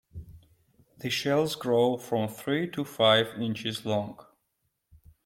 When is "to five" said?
2.71-3.39